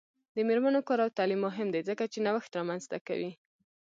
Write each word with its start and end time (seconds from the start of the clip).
د 0.35 0.37
میرمنو 0.47 0.81
کار 0.87 0.99
او 1.05 1.15
تعلیم 1.17 1.39
مهم 1.47 1.67
دی 1.73 1.81
ځکه 1.89 2.03
چې 2.13 2.17
نوښت 2.25 2.51
رامنځته 2.57 2.97
کوي. 3.07 3.31